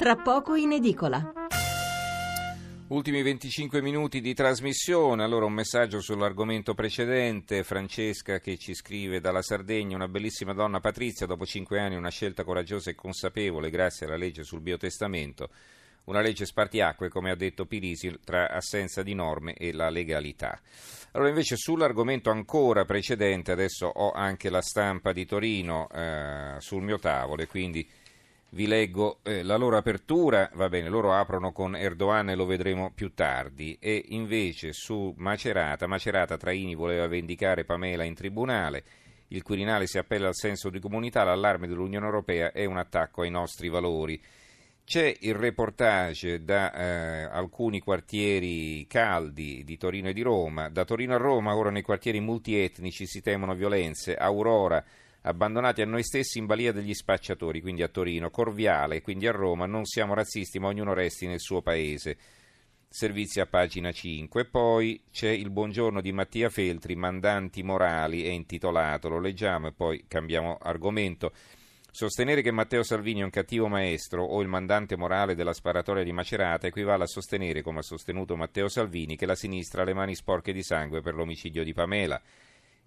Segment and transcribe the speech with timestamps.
[0.00, 1.30] tra poco in edicola.
[2.88, 9.42] Ultimi 25 minuti di trasmissione, allora un messaggio sull'argomento precedente, Francesca che ci scrive dalla
[9.42, 14.16] Sardegna, una bellissima donna Patrizia, dopo 5 anni una scelta coraggiosa e consapevole grazie alla
[14.16, 15.50] legge sul biotestamento,
[16.04, 20.58] una legge spartiacque come ha detto Pirisi tra assenza di norme e la legalità.
[21.12, 26.98] Allora invece sull'argomento ancora precedente, adesso ho anche la stampa di Torino eh, sul mio
[26.98, 27.86] tavolo e quindi
[28.50, 32.90] vi leggo eh, la loro apertura, va bene, loro aprono con Erdogan e lo vedremo
[32.92, 38.84] più tardi, e invece su Macerata, Macerata Traini voleva vendicare Pamela in tribunale,
[39.28, 43.30] il Quirinale si appella al senso di comunità, l'allarme dell'Unione Europea è un attacco ai
[43.30, 44.20] nostri valori.
[44.82, 51.14] C'è il reportage da eh, alcuni quartieri caldi di Torino e di Roma, da Torino
[51.14, 54.84] a Roma ora nei quartieri multietnici si temono violenze, Aurora
[55.22, 59.66] abbandonati a noi stessi in balia degli spacciatori, quindi a Torino, Corviale, quindi a Roma,
[59.66, 62.16] non siamo razzisti ma ognuno resti nel suo paese.
[62.88, 64.46] Servizi a pagina 5.
[64.46, 70.04] Poi c'è il buongiorno di Mattia Feltri, mandanti morali, è intitolato, lo leggiamo e poi
[70.08, 71.32] cambiamo argomento.
[71.92, 76.12] Sostenere che Matteo Salvini è un cattivo maestro o il mandante morale della sparatoria di
[76.12, 80.14] Macerata equivale a sostenere, come ha sostenuto Matteo Salvini, che la sinistra ha le mani
[80.14, 82.20] sporche di sangue per l'omicidio di Pamela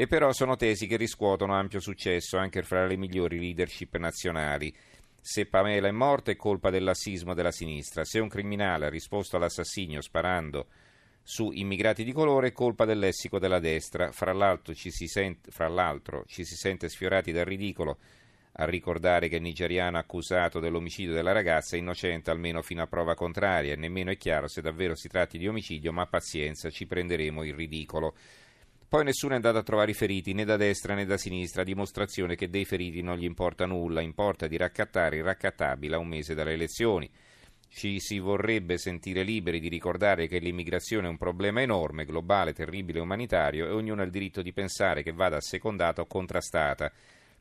[0.00, 4.74] e però sono tesi che riscuotono ampio successo anche fra le migliori leadership nazionali.
[5.20, 9.36] Se Pamela è morta è colpa del lassismo della sinistra, se un criminale ha risposto
[9.36, 10.68] all'assassinio sparando
[11.22, 15.50] su immigrati di colore è colpa del lessico della destra, fra l'altro ci si sente,
[16.24, 17.98] ci si sente sfiorati dal ridicolo
[18.52, 23.14] a ricordare che il nigeriano accusato dell'omicidio della ragazza è innocente almeno fino a prova
[23.14, 27.44] contraria e nemmeno è chiaro se davvero si tratti di omicidio, ma pazienza, ci prenderemo
[27.44, 28.14] il ridicolo.
[28.90, 32.34] Poi nessuno è andato a trovare i feriti né da destra né da sinistra, dimostrazione
[32.34, 36.34] che dei feriti non gli importa nulla, importa di raccattare il raccattabile a un mese
[36.34, 37.08] dalle elezioni.
[37.68, 42.98] Ci si vorrebbe sentire liberi di ricordare che l'immigrazione è un problema enorme, globale, terribile,
[42.98, 46.92] umanitario e ognuno ha il diritto di pensare che vada assecondata o contrastata.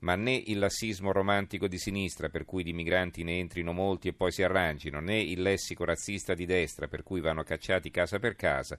[0.00, 4.14] Ma né il lassismo romantico di sinistra, per cui di migranti ne entrino molti e
[4.14, 8.34] poi si arrangino, né il lessico razzista di destra, per cui vanno cacciati casa per
[8.34, 8.76] casa,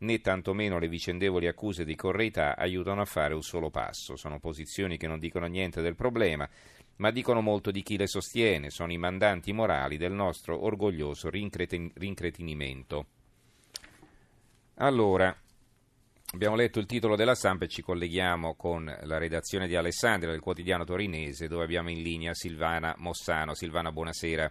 [0.00, 4.16] né tantomeno le vicendevoli accuse di correità aiutano a fare un solo passo.
[4.16, 6.48] Sono posizioni che non dicono niente del problema,
[6.96, 11.92] ma dicono molto di chi le sostiene, sono i mandanti morali del nostro orgoglioso rincretin-
[11.94, 13.06] rincretinimento.
[14.76, 15.34] Allora,
[16.32, 20.40] abbiamo letto il titolo della stampa e ci colleghiamo con la redazione di Alessandria del
[20.40, 23.54] quotidiano torinese dove abbiamo in linea Silvana Mossano.
[23.54, 24.50] Silvana, buonasera.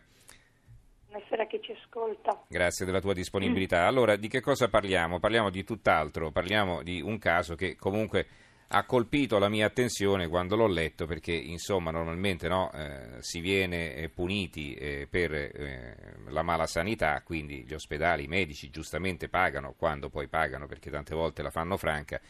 [1.12, 2.44] Buonasera a chi ci ascolta.
[2.48, 3.86] Grazie della tua disponibilità.
[3.90, 5.20] Allora, di che cosa parliamo?
[5.20, 8.28] Parliamo di tutt'altro, parliamo di un caso che comunque
[8.68, 13.96] ha colpito la mia attenzione quando l'ho letto perché insomma normalmente no, eh, si viene
[13.96, 15.96] eh, puniti eh, per eh,
[16.28, 21.16] la mala sanità, quindi gli ospedali, i medici giustamente pagano quando poi pagano perché tante
[21.16, 22.22] volte la fanno franca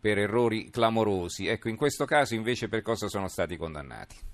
[0.00, 1.46] per errori clamorosi.
[1.46, 4.33] Ecco, in questo caso invece per cosa sono stati condannati?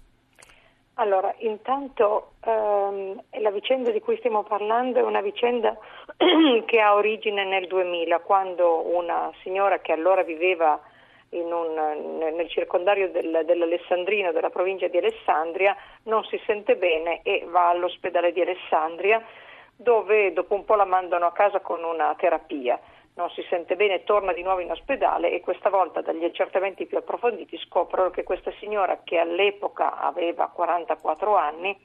[1.01, 5.75] Allora, intanto ehm, la vicenda di cui stiamo parlando è una vicenda
[6.67, 10.79] che ha origine nel 2000, quando una signora che allora viveva
[11.31, 17.69] un, nel circondario del, dell'Alessandrino, della provincia di Alessandria, non si sente bene e va
[17.69, 19.25] all'ospedale di Alessandria,
[19.75, 22.79] dove dopo un po' la mandano a casa con una terapia
[23.15, 26.99] non si sente bene, torna di nuovo in ospedale e questa volta dagli accertamenti più
[26.99, 31.77] approfonditi scoprono che questa signora che all'epoca aveva 44 anni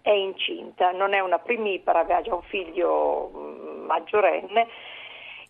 [0.00, 4.68] è incinta, non è una primipara, aveva già un figlio mm, maggiorenne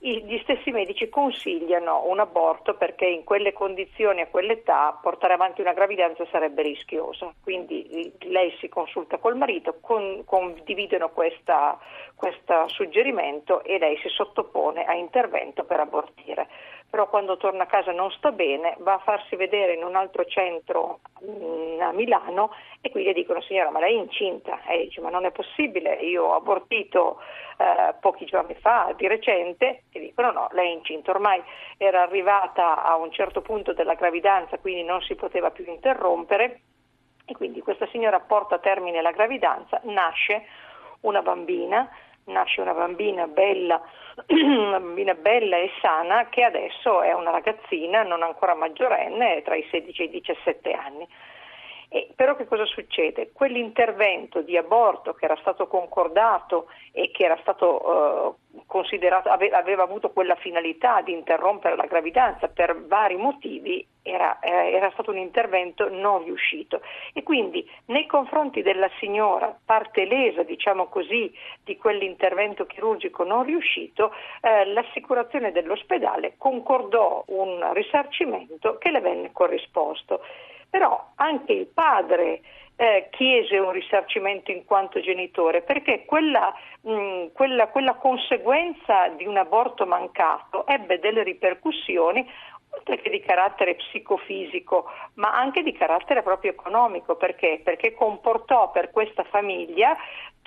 [0.00, 5.72] gli stessi medici consigliano un aborto perché in quelle condizioni, a quell'età, portare avanti una
[5.72, 7.34] gravidanza sarebbe rischioso.
[7.42, 14.94] Quindi lei si consulta col marito, con, condividono questo suggerimento e lei si sottopone a
[14.94, 16.48] intervento per abortire.
[16.90, 20.24] Però quando torna a casa non sta bene, va a farsi vedere in un altro
[20.24, 22.50] centro mm, a Milano
[22.80, 24.62] e qui le dicono signora ma lei è incinta?
[24.66, 27.20] E dice ma non è possibile, io ho abortito
[27.58, 31.42] eh, pochi giorni fa, di recente, e dicono no, lei è incinta, ormai
[31.76, 36.60] era arrivata a un certo punto della gravidanza, quindi non si poteva più interrompere.
[37.26, 40.46] E quindi questa signora porta a termine la gravidanza, nasce
[41.00, 41.86] una bambina,
[42.28, 43.80] nasce una bambina bella,
[44.28, 49.66] una bambina bella e sana che adesso è una ragazzina non ancora maggiorenne, tra i
[49.70, 51.08] 16 e i 17 anni.
[51.90, 53.30] E però che cosa succede?
[53.32, 59.84] Quell'intervento di aborto che era stato concordato e che era stato eh, considerato, ave, aveva
[59.84, 65.16] avuto quella finalità di interrompere la gravidanza per vari motivi, era, eh, era, stato un
[65.16, 66.82] intervento non riuscito.
[67.14, 71.32] E quindi nei confronti della signora, parte lesa, diciamo così,
[71.64, 74.12] di quell'intervento chirurgico non riuscito,
[74.42, 80.20] eh, l'assicurazione dell'ospedale concordò un risarcimento che le venne corrisposto
[80.70, 82.40] però anche il padre
[82.76, 89.36] eh, chiese un risarcimento in quanto genitore, perché quella, mh, quella, quella conseguenza di un
[89.36, 92.26] aborto mancato ebbe delle ripercussioni
[92.70, 97.60] oltre che di carattere psicofisico, ma anche di carattere proprio economico, perché?
[97.64, 99.96] Perché comportò per questa famiglia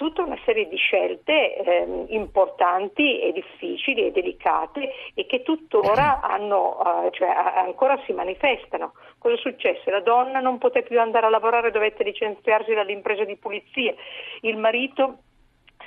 [0.02, 7.06] tutta una serie di scelte eh, importanti e difficili e delicate e che tuttora hanno,
[7.06, 8.94] eh, cioè, ancora si manifestano.
[9.20, 9.92] Cosa successe?
[9.92, 13.94] La donna non poté più andare a lavorare, dovette licenziarsi dall'impresa di pulizia,
[14.42, 15.20] il marito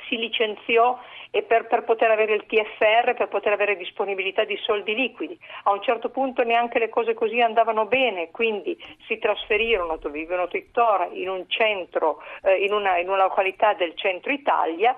[0.09, 0.99] si licenziò
[1.31, 5.37] e per, per, poter avere il TFR, per poter avere disponibilità di soldi liquidi.
[5.65, 10.47] A un certo punto neanche le cose così andavano bene, quindi si trasferirono dove vivono
[10.47, 14.95] tuttora in un centro, eh, in, una, in una località del centro Italia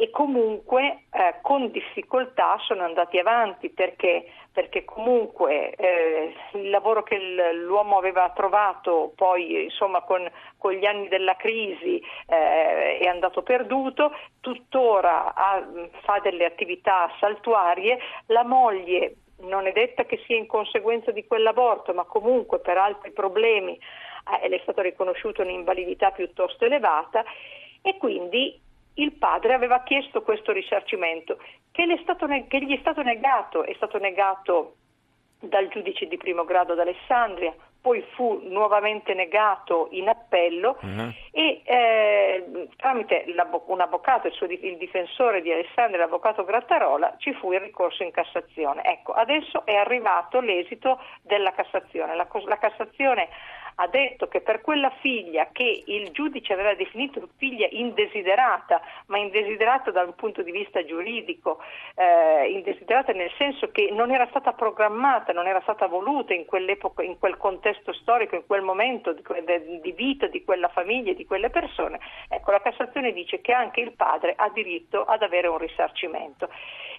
[0.00, 7.16] e comunque eh, con difficoltà sono andati avanti perché, perché comunque eh, il lavoro che
[7.52, 14.10] l'uomo aveva trovato poi insomma con, con gli anni della crisi eh, è andato perduto,
[14.40, 15.64] tuttora ha,
[16.02, 21.94] fa delle attività saltuarie, la moglie non è detta che sia in conseguenza di quell'aborto
[21.94, 23.78] ma comunque per altri problemi
[24.42, 27.22] eh, le è stata riconosciuta un'invalidità piuttosto elevata.
[27.80, 28.60] E quindi
[28.98, 31.38] il padre aveva chiesto questo risarcimento
[31.70, 31.84] che,
[32.48, 34.74] che gli è stato negato, è stato negato
[35.40, 41.12] dal giudice di primo grado d'Alessandria, poi fu nuovamente negato in appello uh-huh.
[41.30, 43.24] e eh, tramite
[43.66, 48.10] un avvocato, il, suo, il, difensore di Alessandria, l'avvocato Grattarola, ci fu il ricorso in
[48.10, 48.82] Cassazione.
[48.84, 52.16] Ecco, adesso è arrivato l'esito della Cassazione.
[52.16, 53.28] La, la Cassazione
[53.80, 59.90] ha detto che per quella figlia che il giudice aveva definito figlia indesiderata, ma indesiderata
[59.90, 61.60] dal punto di vista giuridico,
[61.94, 67.02] eh, indesiderata nel senso che non era stata programmata, non era stata voluta in quell'epoca,
[67.02, 69.22] in quel contesto storico, in quel momento di,
[69.80, 73.92] di vita di quella famiglia di quelle persone, ecco la Cassazione dice che anche il
[73.92, 76.48] padre ha diritto ad avere un risarcimento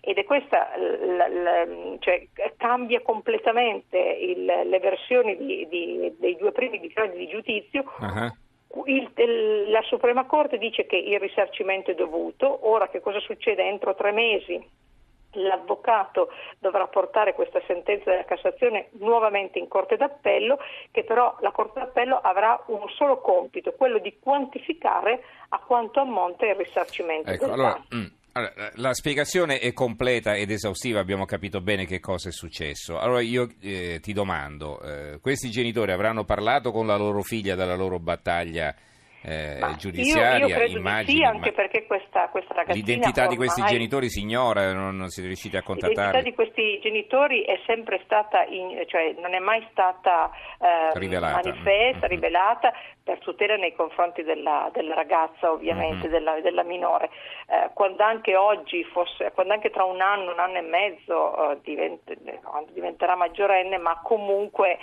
[0.01, 1.67] ed è questa, la, la,
[1.99, 7.83] cioè, cambia completamente il, le versioni di, di, dei due primi difetti di giudizio.
[7.99, 8.85] Uh-huh.
[8.85, 13.63] Il, il, la Suprema Corte dice che il risarcimento è dovuto, ora che cosa succede?
[13.63, 14.63] Entro tre mesi
[15.33, 20.57] l'avvocato dovrà portare questa sentenza della Cassazione nuovamente in Corte d'Appello,
[20.91, 26.47] che però la Corte d'Appello avrà un solo compito, quello di quantificare a quanto ammonta
[26.47, 27.31] il risarcimento.
[27.31, 27.45] Ecco,
[28.33, 32.99] allora, la spiegazione è completa ed esaustiva, abbiamo capito bene che cosa è successo.
[32.99, 37.75] Allora io eh, ti domando, eh, questi genitori avranno parlato con la loro figlia della
[37.75, 38.75] loro battaglia
[39.21, 43.61] eh, giudiziaria, io, io immagini, sì, anche perché questa, questa ragazzina l'identità ormai, di questi
[43.63, 45.95] genitori si ignora, non, non siete riusciti a contattarli.
[45.95, 51.41] L'identità di questi genitori è sempre stata, in, cioè non è mai stata eh, rivelata.
[51.43, 52.09] manifesta, mm-hmm.
[52.09, 52.73] rivelata
[53.03, 56.11] per tutela nei confronti della, della ragazza, ovviamente, mm-hmm.
[56.11, 57.09] della, della, minore.
[57.47, 61.57] Eh, quando anche oggi, fosse, quando anche tra un anno, un anno e mezzo eh,
[61.63, 62.01] divent,
[62.71, 64.77] diventerà maggiorenne, ma comunque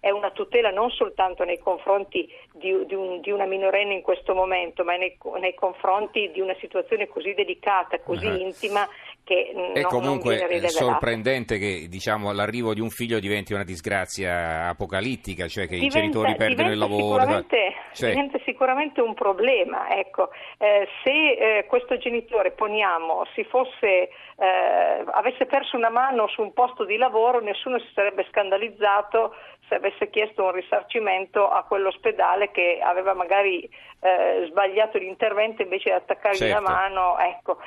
[0.00, 4.34] è una tutela non soltanto nei confronti di, di, un, di una minorenne in questo
[4.34, 8.40] momento, ma nei, nei, confronti di una situazione così delicata, così uh-huh.
[8.40, 8.88] intima
[9.22, 14.68] che è non, comunque non sorprendente che diciamo, l'arrivo di un figlio diventi una disgrazia
[14.68, 17.20] apocalittica, cioè che diventa, i genitori perdono il lavoro.
[17.20, 18.10] Sicuramente, cioè...
[18.10, 19.88] Diventa sicuramente un problema.
[19.90, 20.30] Ecco.
[20.58, 26.52] Eh, se eh, questo genitore, poniamo, si fosse, eh, avesse perso una mano su un
[26.52, 29.34] posto di lavoro, nessuno si sarebbe scandalizzato
[29.70, 33.62] se avesse chiesto un risarcimento a quell'ospedale che aveva magari
[34.00, 36.60] eh, sbagliato l'intervento invece di attaccargli certo.
[36.60, 37.18] la mano.
[37.18, 37.58] Ecco.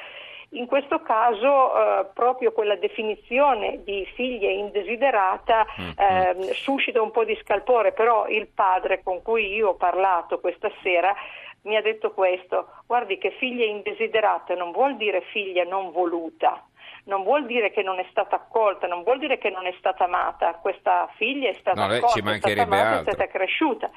[0.50, 5.66] In questo caso eh, proprio quella definizione di figlia indesiderata
[5.98, 10.70] eh, suscita un po' di scalpore, però il padre con cui io ho parlato questa
[10.84, 11.16] sera
[11.64, 16.62] mi ha detto questo, guardi che figlia indesiderata non vuol dire figlia non voluta,
[17.06, 20.06] non vuol dire che non è stata accolta, non vuol dire che non è stata
[20.06, 23.12] amata, questa figlia è stata no, accolta, è stata amata, altro.
[23.12, 23.92] è stata cresciuta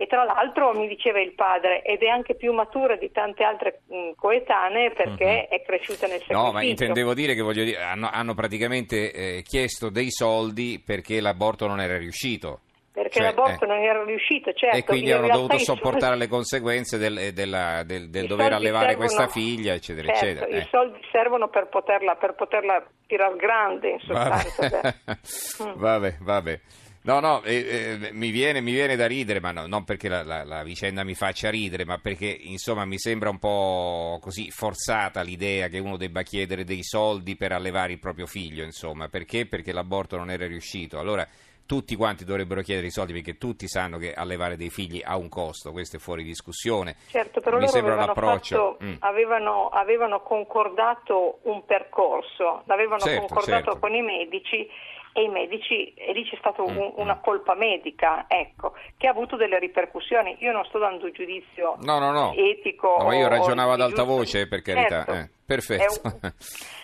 [0.00, 3.82] e tra l'altro mi diceva il padre ed è anche più matura di tante altre
[3.86, 5.56] mh, coetanee perché uh-huh.
[5.56, 6.42] è cresciuta nel sacrificio.
[6.42, 11.66] No, ma intendevo dire che dire, hanno, hanno, praticamente eh, chiesto dei soldi perché l'aborto
[11.66, 12.60] non era riuscito.
[12.92, 13.68] Perché Cioè, l'aborto eh.
[13.68, 14.76] non era riuscito, certo.
[14.76, 18.24] e quindi in hanno dovuto i soldi- sopportare le conseguenze del, eh, della- del- del
[18.24, 20.56] i dover allevare servono- questa figlia, eccetera, certo, eccetera.
[20.56, 20.68] I eh.
[20.70, 24.68] soldi servono per poterla, per poterla tirar grande, in sostanza.
[24.68, 24.80] Vabbè.
[25.04, 25.18] beh.
[25.70, 25.72] Mm.
[25.76, 26.60] vabbè, vabbè.
[27.02, 30.22] No, no, eh, eh, mi, viene, mi viene da ridere, ma no- non perché la,
[30.22, 35.22] la- la vicenda mi faccia ridere, ma perché insomma mi sembra un po' così forzata
[35.22, 39.46] l'idea che uno debba chiedere dei soldi per allevare il proprio figlio, insomma, perché?
[39.46, 40.98] Perché l'aborto non era riuscito.
[40.98, 41.26] Allora
[41.70, 45.28] tutti quanti dovrebbero chiedere i soldi perché tutti sanno che allevare dei figli ha un
[45.28, 46.96] costo, questo è fuori discussione.
[47.06, 48.72] Certo, però mi loro sembra avevano, l'approccio.
[48.72, 48.94] fatto- mm.
[48.98, 53.78] avevano, avevano concordato un percorso, l'avevano Certo, concordato certo.
[53.78, 54.68] con i medici
[55.12, 59.10] e i medici, e lì c'è stata un- Mm, una colpa medica, ecco, che ha
[59.10, 60.38] avuto delle ripercussioni.
[60.40, 62.32] Io non sto dando giudizio No, no, no.
[62.34, 62.96] etico.
[62.98, 65.04] No, ma io ragionavo ad alta voce, per carità.
[65.04, 65.12] Certo.
[65.12, 65.28] eh.
[65.46, 66.00] Perfetto.
[66.02, 66.32] Un-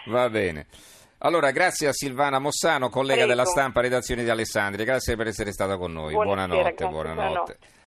[0.14, 0.66] Va bene.
[1.18, 3.30] Allora, grazie a Silvana Mossano, collega Prego.
[3.30, 4.84] della stampa, redazione di Alessandria.
[4.84, 6.12] Grazie per essere stata con noi.
[6.12, 7.24] Buonasera, buonanotte, grazie, buonanotte.
[7.28, 7.58] buonanotte.